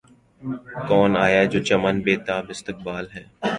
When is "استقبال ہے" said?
2.55-3.23